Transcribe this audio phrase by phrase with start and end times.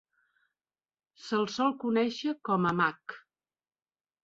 [1.25, 3.19] Se'l sol conèixer com a "Mac".